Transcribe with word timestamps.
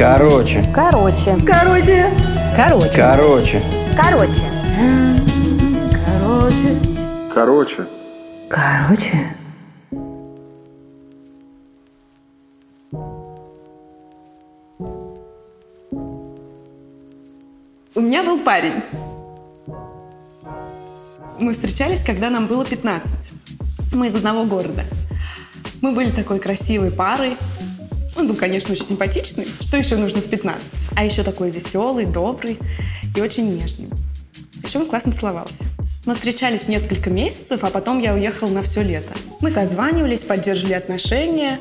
Короче. 0.00 0.64
Короче. 0.74 1.36
Короче. 1.46 2.10
Короче. 2.56 2.90
Короче. 2.96 3.62
Короче. 3.98 4.40
Короче. 6.08 6.78
Короче. 7.34 7.86
Короче. 8.48 9.36
У 17.94 18.00
меня 18.00 18.22
был 18.22 18.38
парень. 18.38 18.82
Мы 21.38 21.52
встречались, 21.52 22.02
когда 22.02 22.30
нам 22.30 22.46
было 22.46 22.64
15. 22.64 23.32
Мы 23.92 24.06
из 24.06 24.14
одного 24.14 24.44
города. 24.44 24.84
Мы 25.82 25.92
были 25.92 26.10
такой 26.10 26.38
красивой 26.38 26.90
парой. 26.90 27.36
Он 28.16 28.26
был, 28.26 28.34
конечно, 28.34 28.72
очень 28.72 28.84
симпатичный. 28.84 29.46
Что 29.60 29.76
еще 29.76 29.96
нужно 29.96 30.20
в 30.20 30.28
15? 30.28 30.66
А 30.96 31.04
еще 31.04 31.22
такой 31.22 31.50
веселый, 31.50 32.06
добрый 32.06 32.58
и 33.16 33.20
очень 33.20 33.54
нежный. 33.54 33.88
Еще 34.64 34.78
он 34.78 34.86
классно 34.86 35.12
целовался. 35.12 35.64
Мы 36.06 36.14
встречались 36.14 36.68
несколько 36.68 37.10
месяцев, 37.10 37.62
а 37.62 37.70
потом 37.70 38.00
я 38.00 38.14
уехала 38.14 38.50
на 38.50 38.62
все 38.62 38.82
лето. 38.82 39.12
Мы 39.40 39.50
созванивались, 39.50 40.22
поддерживали 40.22 40.72
отношения, 40.72 41.58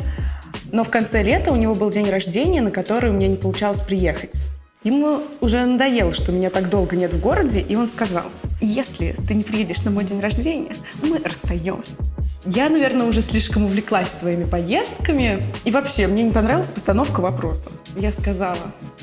но 0.72 0.84
в 0.84 0.90
конце 0.90 1.24
лета 1.24 1.52
у 1.52 1.56
него 1.56 1.74
был 1.74 1.92
день 1.92 2.10
рождения, 2.10 2.62
на 2.62 2.72
который 2.72 3.10
у 3.10 3.14
меня 3.14 3.28
не 3.28 3.36
получалось 3.36 3.82
приехать. 3.82 4.42
Ему 4.84 5.22
уже 5.42 5.66
надоело, 5.66 6.14
что 6.14 6.32
меня 6.32 6.50
так 6.50 6.70
долго 6.70 6.96
нет 6.96 7.14
в 7.14 7.20
городе, 7.20 7.60
и 7.60 7.76
он 7.76 7.90
сказал, 7.90 8.26
если 8.62 9.14
ты 9.28 9.34
не 9.34 9.44
приедешь 9.44 9.84
на 9.84 9.92
мой 9.92 10.06
день 10.06 10.22
рождения, 10.22 10.72
мы 11.04 11.20
расстаемся. 11.20 11.98
Я, 12.46 12.70
наверное, 12.70 13.06
уже 13.06 13.22
слишком 13.22 13.66
увлеклась 13.66 14.08
своими 14.08 14.46
поездками, 14.46 15.44
и 15.66 15.72
вообще 15.72 16.08
мне 16.08 16.24
не 16.24 16.32
понравилась 16.32 16.70
постановка 16.70 17.20
вопроса. 17.20 17.70
Я 17.96 18.14
сказала, 18.14 18.58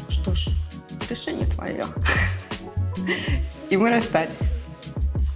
что 0.09 0.35
ж, 0.35 0.49
решение 1.11 1.47
твое. 1.47 1.85
И 3.69 3.77
мы 3.77 3.91
расстались. 3.91 4.39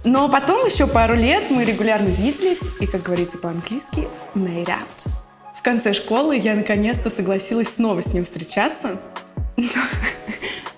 Но 0.03 0.27
потом 0.29 0.65
еще 0.65 0.87
пару 0.87 1.15
лет 1.15 1.51
мы 1.51 1.63
регулярно 1.63 2.07
виделись, 2.07 2.61
и, 2.79 2.87
как 2.87 3.03
говорится 3.03 3.37
по-английски, 3.37 4.07
made 4.33 4.65
out. 4.65 5.09
В 5.55 5.61
конце 5.61 5.93
школы 5.93 6.37
я 6.37 6.55
наконец-то 6.55 7.11
согласилась 7.11 7.67
снова 7.75 8.01
с 8.01 8.07
ним 8.07 8.25
встречаться, 8.25 8.99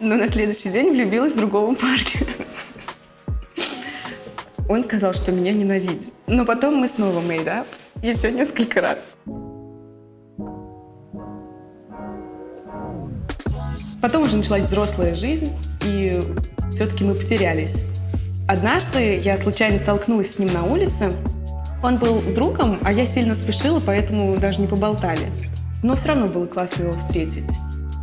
но 0.02 0.16
на 0.16 0.28
следующий 0.28 0.70
день 0.70 0.92
влюбилась 0.92 1.34
в 1.34 1.38
другого 1.38 1.74
парня. 1.74 2.33
Он 4.74 4.84
сказал, 4.84 5.14
что 5.14 5.32
меня 5.32 5.54
nенавидит. 5.54 6.12
Но 6.26 6.46
потом 6.46 6.78
мы 6.78 6.88
снова 6.88 7.20
made 7.20 7.46
up. 7.46 7.68
Еще 8.02 8.32
несколько 8.32 8.82
раз. 8.82 8.98
Потом 14.02 14.24
уже 14.24 14.36
началась 14.36 14.64
взрослая 14.64 15.14
жизнь, 15.14 15.52
и 15.86 16.20
все-таки 16.72 17.06
мы 17.06 17.14
потерялись. 17.14 17.76
Однажды 18.48 19.20
я 19.20 19.38
случайно 19.38 19.78
столкнулась 19.78 20.34
с 20.34 20.40
ним 20.40 20.52
на 20.52 20.64
улице. 20.64 21.12
Он 21.84 21.98
был 21.98 22.24
с 22.24 22.34
другом, 22.34 22.80
а 22.82 22.92
я 22.92 23.06
сильно 23.06 23.36
спешила, 23.36 23.80
поэтому 23.80 24.36
даже 24.38 24.60
не 24.60 24.66
поболтали. 24.66 25.32
Но 25.84 25.96
все 25.96 26.08
равно 26.08 26.26
было 26.26 26.48
классно 26.48 26.86
его 26.86 26.94
встретить. 26.94 27.48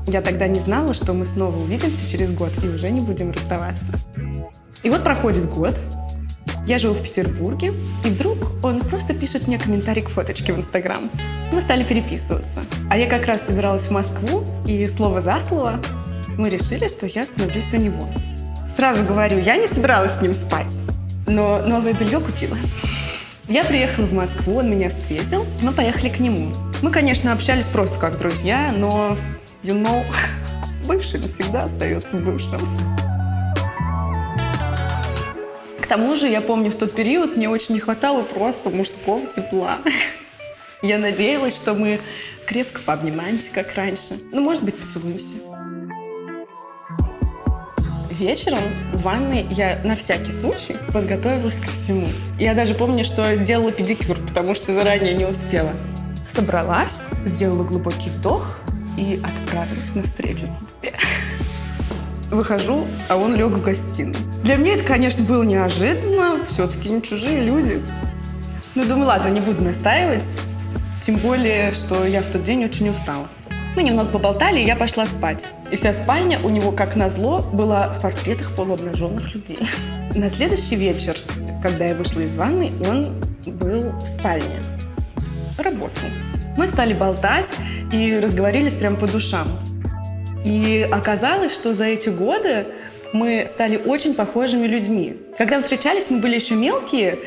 Я 0.06 0.22
тогда 0.22 0.46
не 0.46 0.60
знала, 0.60 0.94
что 0.94 1.14
мы 1.14 1.26
снова 1.26 1.56
увидимся 1.56 2.08
через 2.08 2.30
год 2.30 2.52
и 2.62 2.68
уже 2.68 2.90
не 2.90 3.00
будем 3.00 3.32
расставаться. 3.32 3.86
И 4.84 4.88
вот 4.88 5.02
проходит 5.02 5.52
год, 5.52 5.74
я 6.66 6.78
живу 6.78 6.94
в 6.94 7.02
Петербурге, 7.02 7.72
и 8.04 8.08
вдруг 8.08 8.38
он 8.62 8.80
просто 8.80 9.14
пишет 9.14 9.46
мне 9.46 9.58
комментарий 9.58 10.02
к 10.02 10.08
фоточке 10.08 10.52
в 10.52 10.58
Инстаграм. 10.58 11.10
Мы 11.52 11.60
стали 11.60 11.84
переписываться. 11.84 12.60
А 12.90 12.96
я 12.96 13.08
как 13.08 13.26
раз 13.26 13.46
собиралась 13.46 13.84
в 13.84 13.90
Москву, 13.90 14.44
и 14.66 14.86
слово 14.86 15.20
за 15.20 15.40
слово 15.40 15.80
мы 16.36 16.48
решили, 16.48 16.88
что 16.88 17.06
я 17.06 17.24
становлюсь 17.24 17.72
у 17.72 17.76
него. 17.76 18.08
Сразу 18.70 19.04
говорю, 19.04 19.38
я 19.38 19.56
не 19.56 19.66
собиралась 19.66 20.12
с 20.12 20.22
ним 20.22 20.32
спать, 20.32 20.76
но 21.26 21.60
новое 21.66 21.92
белье 21.92 22.20
купила. 22.20 22.56
Я 23.48 23.64
приехала 23.64 24.06
в 24.06 24.12
Москву, 24.12 24.58
он 24.58 24.70
меня 24.70 24.90
встретил, 24.90 25.44
мы 25.60 25.72
поехали 25.72 26.08
к 26.08 26.20
нему. 26.20 26.52
Мы, 26.82 26.90
конечно, 26.90 27.32
общались 27.32 27.66
просто 27.66 27.98
как 27.98 28.16
друзья, 28.16 28.72
но, 28.72 29.16
you 29.64 29.74
know, 29.74 30.04
бывший 30.86 31.18
навсегда 31.18 31.64
остается 31.64 32.16
бывшим. 32.16 32.60
Тому 35.90 36.14
же, 36.14 36.28
я 36.28 36.40
помню, 36.40 36.70
в 36.70 36.76
тот 36.76 36.94
период 36.94 37.36
мне 37.36 37.48
очень 37.48 37.74
не 37.74 37.80
хватало 37.80 38.22
просто 38.22 38.70
мужского 38.70 39.26
тепла. 39.26 39.78
Я 40.82 40.98
надеялась, 40.98 41.56
что 41.56 41.74
мы 41.74 41.98
крепко 42.46 42.80
пообнимаемся, 42.80 43.48
как 43.52 43.74
раньше. 43.74 44.20
Ну, 44.30 44.40
может 44.40 44.62
быть, 44.62 44.76
поцелуемся. 44.76 45.34
Вечером 48.12 48.60
в 48.92 49.02
ванной 49.02 49.44
я 49.50 49.80
на 49.82 49.96
всякий 49.96 50.30
случай 50.30 50.76
подготовилась 50.92 51.58
ко 51.58 51.70
всему. 51.72 52.06
Я 52.38 52.54
даже 52.54 52.74
помню, 52.74 53.04
что 53.04 53.34
сделала 53.34 53.72
педикюр, 53.72 54.16
потому 54.28 54.54
что 54.54 54.72
заранее 54.72 55.14
не 55.14 55.24
успела. 55.24 55.72
Собралась, 56.28 57.02
сделала 57.26 57.64
глубокий 57.64 58.10
вдох 58.10 58.60
и 58.96 59.20
отправилась 59.24 59.96
навстречу 59.96 60.46
судьбе. 60.46 60.79
Выхожу, 62.30 62.86
а 63.08 63.16
он 63.16 63.34
лег 63.34 63.52
в 63.52 63.62
гостиную. 63.62 64.14
Для 64.44 64.56
меня 64.56 64.74
это, 64.74 64.84
конечно, 64.84 65.24
было 65.24 65.42
неожиданно. 65.42 66.32
Все-таки 66.48 66.88
не 66.88 67.02
чужие 67.02 67.40
люди. 67.40 67.80
Ну, 68.74 68.84
думаю, 68.84 69.08
ладно, 69.08 69.28
не 69.28 69.40
буду 69.40 69.62
настаивать. 69.62 70.24
Тем 71.04 71.16
более, 71.16 71.72
что 71.72 72.04
я 72.04 72.22
в 72.22 72.26
тот 72.26 72.44
день 72.44 72.64
очень 72.64 72.88
устала. 72.90 73.26
Мы 73.74 73.82
немного 73.82 74.10
поболтали, 74.10 74.60
и 74.60 74.66
я 74.66 74.76
пошла 74.76 75.06
спать. 75.06 75.44
И 75.70 75.76
вся 75.76 75.92
спальня 75.92 76.40
у 76.42 76.48
него, 76.48 76.72
как 76.72 76.96
назло, 76.96 77.40
была 77.52 77.88
в 77.88 78.02
портретах 78.02 78.54
полуобнаженных 78.54 79.34
людей. 79.34 79.58
На 80.14 80.28
следующий 80.30 80.76
вечер, 80.76 81.16
когда 81.62 81.84
я 81.86 81.94
вышла 81.94 82.20
из 82.20 82.34
ванной, 82.36 82.70
он 82.88 83.08
был 83.46 83.90
в 83.90 84.08
спальне. 84.08 84.62
Работал. 85.58 86.08
Мы 86.56 86.66
стали 86.66 86.94
болтать 86.94 87.50
и 87.92 88.14
разговорились 88.14 88.74
прямо 88.74 88.96
по 88.96 89.06
душам. 89.06 89.48
И 90.44 90.88
оказалось, 90.90 91.54
что 91.54 91.74
за 91.74 91.84
эти 91.84 92.08
годы 92.08 92.66
мы 93.12 93.46
стали 93.48 93.76
очень 93.76 94.14
похожими 94.14 94.66
людьми. 94.66 95.16
Когда 95.36 95.56
мы 95.56 95.62
встречались, 95.62 96.10
мы 96.10 96.18
были 96.18 96.36
еще 96.36 96.54
мелкие, 96.54 97.18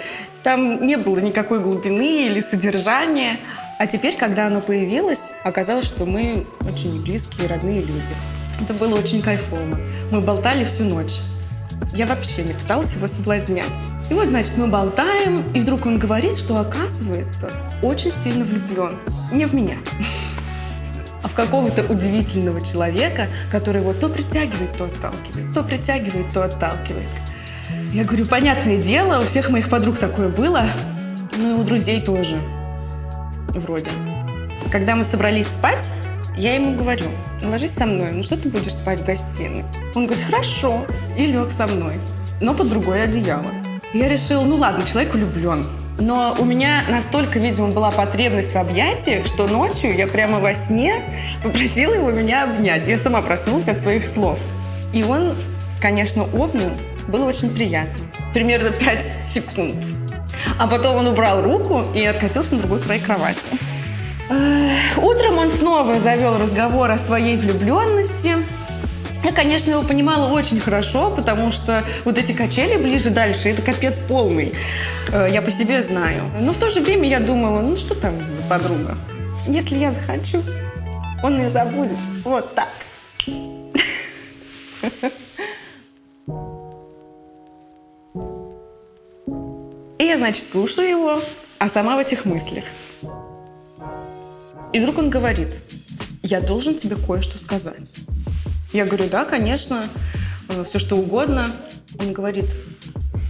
там 0.44 0.86
не 0.86 0.98
было 0.98 1.20
никакой 1.20 1.60
глубины 1.60 2.28
или 2.28 2.40
содержания. 2.40 3.40
А 3.80 3.88
теперь, 3.88 4.18
когда 4.18 4.48
оно 4.48 4.62
появилось, 4.62 5.32
оказалось, 5.44 5.86
что 5.86 6.06
мы 6.06 6.46
очень 6.62 7.04
близкие, 7.04 7.48
родные 7.48 7.82
люди. 7.82 8.14
Это 8.62 8.74
было 8.74 8.96
очень 8.98 9.22
кайфово. 9.22 9.80
Мы 10.12 10.22
болтали 10.22 10.64
всю 10.64 10.84
ночь. 10.84 11.16
Я 11.94 12.06
вообще 12.06 12.44
не 12.44 12.54
пыталась 12.54 12.94
его 12.94 13.08
соблазнять. 13.08 13.66
И 14.10 14.14
вот, 14.14 14.28
значит, 14.28 14.58
мы 14.58 14.68
болтаем, 14.68 15.44
и 15.54 15.60
вдруг 15.60 15.86
он 15.86 15.98
говорит, 15.98 16.38
что, 16.38 16.58
оказывается, 16.58 17.50
очень 17.82 18.12
сильно 18.12 18.46
влюблен. 18.46 19.00
Не 19.32 19.46
в 19.46 19.54
меня, 19.54 19.78
в 21.34 21.36
какого-то 21.36 21.82
удивительного 21.92 22.62
человека, 22.62 23.28
который 23.52 23.82
его 23.82 23.94
то 23.94 24.08
притягивает, 24.08 24.72
то 24.78 24.86
отталкивает, 24.86 25.52
то 25.52 25.64
притягивает, 25.64 26.30
то 26.32 26.44
отталкивает. 26.44 27.10
Я 27.92 28.04
говорю, 28.06 28.28
понятное 28.28 28.78
дело, 28.78 29.20
у 29.20 29.26
всех 29.26 29.50
моих 29.50 29.68
подруг 29.68 29.98
такое 29.98 30.30
было, 30.30 30.68
ну 31.36 31.58
и 31.58 31.60
у 31.60 31.64
друзей 31.64 32.02
тоже. 32.02 32.36
Вроде. 33.48 33.90
Когда 34.72 34.96
мы 34.96 35.04
собрались 35.04 35.48
спать, 35.48 35.92
я 36.38 36.54
ему 36.54 36.78
говорю, 36.78 37.06
ложись 37.42 37.74
со 37.74 37.88
мной, 37.88 38.12
ну 38.12 38.22
что 38.22 38.38
ты 38.38 38.50
будешь 38.50 38.76
спать 38.76 39.02
в 39.02 39.06
гостиной? 39.06 39.66
Он 39.96 40.06
говорит, 40.06 40.26
хорошо, 40.26 40.86
и 41.18 41.26
лег 41.26 41.52
со 41.52 41.66
мной, 41.66 41.96
но 42.42 42.54
под 42.54 42.70
другое 42.70 43.06
одеяло. 43.06 43.50
Я 43.92 44.08
решила, 44.08 44.44
ну 44.44 44.58
ладно, 44.58 44.86
человек 44.86 45.16
влюблен. 45.16 45.66
Но 46.00 46.36
у 46.40 46.46
меня 46.46 46.84
настолько, 46.90 47.40
видимо, 47.40 47.68
была 47.68 47.92
потребность 47.92 48.54
в 48.54 48.58
объятиях, 48.58 49.28
что 49.28 49.48
ночью 49.48 49.96
я 49.96 50.08
прямо 50.08 50.40
во 50.40 50.54
сне 50.54 51.04
попросила 51.44 51.94
его 51.94 52.12
меня 52.12 52.44
обнять. 52.44 52.88
Я 52.88 52.98
сама 52.98 53.22
проснулась 53.22 53.68
от 53.68 53.80
своих 53.80 54.06
слов. 54.08 54.40
И 54.92 55.04
он, 55.04 55.36
конечно, 55.82 56.24
обнял. 56.24 56.72
Было 57.08 57.26
очень 57.26 57.50
приятно. 57.50 57.94
Примерно 58.34 58.72
5 58.72 59.14
секунд. 59.24 59.76
А 60.60 60.68
потом 60.68 60.98
он 60.98 61.08
убрал 61.08 61.42
руку 61.42 61.84
и 61.94 62.04
откатился 62.06 62.56
на 62.56 62.62
другой 62.62 62.80
край 62.80 63.00
кровати. 63.00 63.40
Утром 64.98 65.38
он 65.38 65.52
снова 65.52 66.00
завел 66.00 66.38
разговор 66.38 66.90
о 66.90 66.98
своей 66.98 67.38
влюбленности. 67.38 68.38
Я, 69.24 69.32
конечно, 69.32 69.72
его 69.72 69.84
понимала 69.84 70.34
очень 70.34 70.60
хорошо, 70.60 71.10
потому 71.10 71.52
что 71.54 71.84
вот 72.04 72.18
эти 72.18 72.34
качели 72.34 72.76
ближе 72.76 73.10
дальше, 73.10 73.50
это 73.50 73.62
капец 73.62 73.98
полный. 74.08 74.54
Я 75.12 75.42
по 75.42 75.50
себе 75.50 75.82
знаю. 75.82 76.24
Но 76.42 76.52
в 76.52 76.58
то 76.58 76.70
же 76.70 76.82
время 76.82 77.08
я 77.08 77.20
думала, 77.20 77.62
ну 77.62 77.78
что 77.78 77.96
там 77.96 78.22
за 78.34 78.44
подруга? 78.44 78.98
Если 79.48 79.78
я 79.78 79.92
захочу, 79.92 80.44
он 81.24 81.38
ее 81.38 81.50
забудет. 81.50 81.98
Вот 82.26 82.54
так. 82.54 82.70
И 90.00 90.06
я, 90.06 90.18
значит, 90.18 90.46
слушаю 90.46 90.90
его, 90.90 91.22
а 91.60 91.70
сама 91.70 91.96
в 91.96 92.00
этих 92.00 92.26
мыслях. 92.26 92.66
И 94.74 94.80
вдруг 94.80 94.98
он 94.98 95.10
говорит, 95.10 95.56
я 96.24 96.42
должен 96.42 96.76
тебе 96.76 96.98
кое-что 96.98 97.40
сказать. 97.40 97.96
Я 98.74 98.86
говорю, 98.86 99.08
да, 99.08 99.24
конечно, 99.24 99.84
э, 100.50 100.64
все 100.66 100.80
что 100.80 100.96
угодно. 100.96 101.52
Он 102.00 102.12
говорит, 102.12 102.46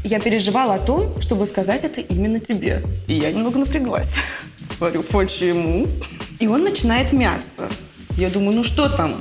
я 0.06 0.22
переживала 0.22 0.75
о 0.75 0.80
том, 0.80 1.22
чтобы 1.22 1.45
сказать 1.48 1.84
это 1.84 2.00
именно 2.00 2.40
тебе. 2.40 2.81
И 3.07 3.16
я 3.16 3.30
немного 3.31 3.60
напряглась. 3.60 4.19
Говорю, 4.80 5.04
почему? 5.04 5.88
И 6.40 6.48
он 6.48 6.63
начинает 6.63 7.12
мяться. 7.12 7.68
Я 8.18 8.30
думаю, 8.30 8.56
ну 8.56 8.63
что 8.63 8.88
там? 8.88 9.16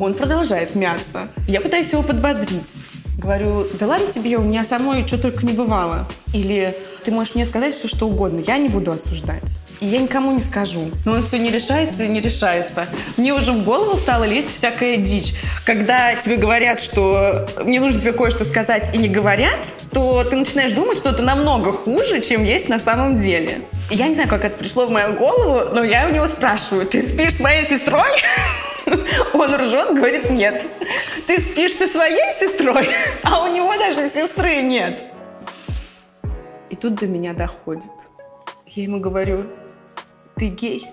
Он 0.00 0.14
продолжает 0.14 0.74
мяться. 0.74 1.28
Я 1.46 1.60
пытаюсь 1.60 1.92
его 1.92 2.02
подбодрить. 2.02 2.74
Говорю, 3.16 3.66
да 3.78 3.86
ладно 3.86 4.10
тебе, 4.10 4.38
у 4.38 4.42
меня 4.42 4.64
самой 4.64 5.06
что 5.06 5.18
только 5.18 5.46
не 5.46 5.52
бывало. 5.52 6.08
Или 6.32 6.76
ты 7.04 7.12
можешь 7.12 7.36
мне 7.36 7.46
сказать 7.46 7.76
все, 7.76 7.86
что 7.86 8.08
угодно, 8.08 8.42
я 8.44 8.58
не 8.58 8.68
буду 8.68 8.90
осуждать. 8.90 9.59
И 9.80 9.86
я 9.86 9.98
никому 9.98 10.32
не 10.32 10.42
скажу. 10.42 10.90
Но 11.06 11.12
он 11.12 11.22
все 11.22 11.38
не 11.38 11.50
решается 11.50 12.04
и 12.04 12.08
не 12.08 12.20
решается. 12.20 12.86
Мне 13.16 13.32
уже 13.32 13.52
в 13.52 13.64
голову 13.64 13.96
стала 13.96 14.24
лезть 14.24 14.54
всякая 14.54 14.98
дичь. 14.98 15.34
Когда 15.64 16.14
тебе 16.14 16.36
говорят, 16.36 16.80
что 16.80 17.48
мне 17.64 17.80
нужно 17.80 17.98
тебе 17.98 18.12
кое-что 18.12 18.44
сказать 18.44 18.94
и 18.94 18.98
не 18.98 19.08
говорят, 19.08 19.58
то 19.90 20.22
ты 20.24 20.36
начинаешь 20.36 20.72
думать, 20.72 20.98
что 20.98 21.10
это 21.10 21.22
намного 21.22 21.72
хуже, 21.72 22.20
чем 22.20 22.44
есть 22.44 22.68
на 22.68 22.78
самом 22.78 23.18
деле. 23.18 23.60
Я 23.88 24.08
не 24.08 24.14
знаю, 24.14 24.28
как 24.28 24.44
это 24.44 24.56
пришло 24.56 24.84
в 24.84 24.90
мою 24.90 25.14
голову, 25.14 25.74
но 25.74 25.82
я 25.82 26.06
у 26.06 26.12
него 26.12 26.26
спрашиваю, 26.26 26.86
ты 26.86 27.00
спишь 27.00 27.36
с 27.36 27.40
моей 27.40 27.64
сестрой? 27.64 28.10
Он 29.32 29.54
ржет, 29.54 29.94
говорит, 29.94 30.30
нет. 30.30 30.62
Ты 31.26 31.40
спишь 31.40 31.74
со 31.74 31.86
своей 31.86 32.32
сестрой, 32.38 32.88
а 33.22 33.44
у 33.44 33.54
него 33.54 33.74
даже 33.78 34.10
сестры 34.10 34.60
нет. 34.60 35.04
И 36.68 36.76
тут 36.76 36.96
до 36.96 37.06
меня 37.06 37.32
доходит. 37.32 37.90
Я 38.66 38.84
ему 38.84 39.00
говорю, 39.00 39.46
ты 40.40 40.46
гей? 40.46 40.88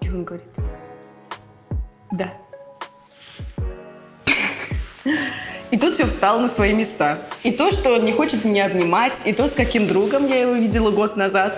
И 0.00 0.08
он 0.08 0.24
говорит, 0.24 0.48
да. 2.10 2.32
И 5.70 5.76
тут 5.76 5.94
все 5.94 6.06
встало 6.06 6.40
на 6.40 6.48
свои 6.48 6.72
места. 6.72 7.20
И 7.44 7.52
то, 7.52 7.70
что 7.70 7.94
он 7.94 8.04
не 8.04 8.12
хочет 8.12 8.44
меня 8.44 8.66
обнимать, 8.66 9.20
и 9.24 9.32
то, 9.32 9.46
с 9.46 9.52
каким 9.52 9.86
другом 9.86 10.26
я 10.26 10.40
его 10.40 10.54
видела 10.54 10.90
год 10.90 11.16
назад. 11.16 11.56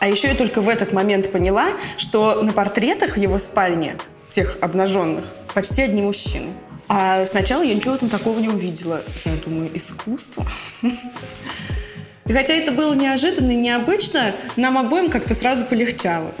А 0.00 0.08
еще 0.08 0.28
я 0.28 0.34
только 0.34 0.60
в 0.60 0.68
этот 0.68 0.92
момент 0.92 1.30
поняла, 1.30 1.68
что 1.96 2.42
на 2.42 2.52
портретах 2.52 3.16
в 3.16 3.20
его 3.20 3.38
спальне, 3.38 3.96
тех 4.28 4.58
обнаженных, 4.60 5.26
почти 5.54 5.82
одни 5.82 6.02
мужчины. 6.02 6.54
А 6.88 7.24
сначала 7.24 7.62
я 7.62 7.72
ничего 7.72 7.96
там 7.96 8.08
такого 8.08 8.40
не 8.40 8.48
увидела. 8.48 9.00
Я 9.24 9.32
думаю, 9.44 9.70
искусство. 9.76 10.44
И 12.26 12.32
хотя 12.32 12.54
это 12.54 12.72
было 12.72 12.94
неожиданно 12.94 13.50
и 13.50 13.56
необычно, 13.56 14.34
нам 14.56 14.78
обоим 14.78 15.10
как-то 15.10 15.34
сразу 15.34 15.64
полегчало. 15.64 16.32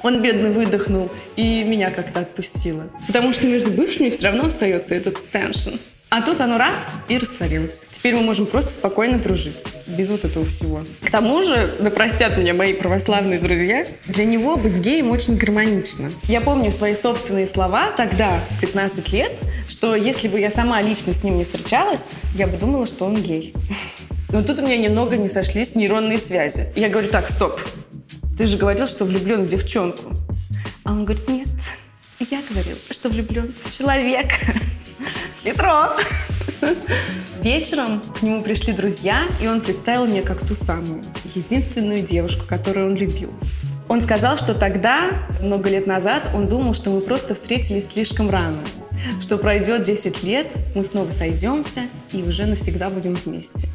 Он 0.00 0.22
бедно 0.22 0.50
выдохнул, 0.50 1.10
и 1.36 1.64
меня 1.64 1.90
как-то 1.90 2.20
отпустило. 2.20 2.88
Потому 3.06 3.32
что 3.32 3.46
между 3.46 3.70
бывшими 3.70 4.10
все 4.10 4.26
равно 4.26 4.46
остается 4.46 4.94
этот 4.94 5.28
теншн. 5.30 5.76
А 6.10 6.22
тут 6.22 6.40
оно 6.40 6.56
раз 6.56 6.76
и 7.08 7.18
растворилось. 7.18 7.80
Теперь 7.92 8.14
мы 8.14 8.22
можем 8.22 8.46
просто 8.46 8.72
спокойно 8.72 9.18
дружить, 9.18 9.56
без 9.86 10.08
вот 10.08 10.24
этого 10.24 10.46
всего. 10.46 10.80
К 11.02 11.10
тому 11.10 11.42
же, 11.42 11.74
да 11.80 11.90
простят 11.90 12.38
меня 12.38 12.54
мои 12.54 12.72
православные 12.72 13.38
друзья, 13.38 13.84
для 14.06 14.24
него 14.24 14.56
быть 14.56 14.78
геем 14.78 15.10
очень 15.10 15.36
гармонично. 15.36 16.08
Я 16.24 16.40
помню 16.40 16.72
свои 16.72 16.94
собственные 16.94 17.46
слова 17.46 17.90
тогда, 17.94 18.40
в 18.50 18.60
15 18.60 19.12
лет, 19.12 19.32
что 19.68 19.94
если 19.96 20.28
бы 20.28 20.40
я 20.40 20.50
сама 20.50 20.80
лично 20.80 21.12
с 21.12 21.22
ним 21.22 21.36
не 21.36 21.44
встречалась, 21.44 22.06
я 22.34 22.46
бы 22.46 22.56
думала, 22.56 22.86
что 22.86 23.04
он 23.04 23.16
гей. 23.16 23.52
Но 24.30 24.42
тут 24.42 24.58
у 24.58 24.62
меня 24.62 24.76
немного 24.76 25.16
не 25.16 25.28
сошлись 25.28 25.74
нейронные 25.74 26.18
связи. 26.18 26.66
Я 26.76 26.90
говорю, 26.90 27.08
так, 27.08 27.30
стоп, 27.30 27.58
ты 28.36 28.46
же 28.46 28.58
говорил, 28.58 28.86
что 28.86 29.04
влюблен 29.04 29.44
в 29.44 29.48
девчонку. 29.48 30.12
А 30.84 30.92
он 30.92 31.06
говорит, 31.06 31.28
нет, 31.28 31.48
я 32.30 32.42
говорил, 32.48 32.76
что 32.90 33.08
влюблен 33.08 33.54
в 33.64 33.76
человека. 33.76 34.36
Хитро. 35.42 35.96
Вечером 37.42 38.00
к 38.00 38.22
нему 38.22 38.42
пришли 38.42 38.72
друзья, 38.74 39.22
и 39.40 39.46
он 39.46 39.60
представил 39.60 40.04
мне 40.04 40.22
как 40.22 40.46
ту 40.46 40.54
самую, 40.54 41.02
единственную 41.34 42.02
девушку, 42.02 42.44
которую 42.46 42.88
он 42.90 42.96
любил. 42.96 43.32
Он 43.88 44.02
сказал, 44.02 44.36
что 44.36 44.52
тогда, 44.52 45.12
много 45.40 45.70
лет 45.70 45.86
назад, 45.86 46.24
он 46.34 46.46
думал, 46.46 46.74
что 46.74 46.90
мы 46.90 47.00
просто 47.00 47.34
встретились 47.34 47.88
слишком 47.88 48.28
рано, 48.28 48.58
что 49.22 49.38
пройдет 49.38 49.84
10 49.84 50.22
лет, 50.22 50.48
мы 50.74 50.84
снова 50.84 51.10
сойдемся 51.12 51.88
и 52.12 52.22
уже 52.22 52.44
навсегда 52.44 52.90
будем 52.90 53.14
вместе. 53.14 53.68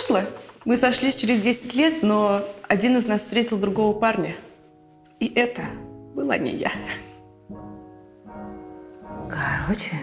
Вышло. 0.00 0.24
Мы 0.64 0.78
сошлись 0.78 1.14
через 1.14 1.40
10 1.40 1.74
лет, 1.74 2.02
но 2.02 2.42
один 2.68 2.96
из 2.96 3.06
нас 3.06 3.20
встретил 3.20 3.58
другого 3.58 3.92
парня. 3.98 4.34
И 5.18 5.26
это 5.26 5.66
была 6.14 6.38
не 6.38 6.52
я. 6.52 6.72
Короче, 9.28 9.96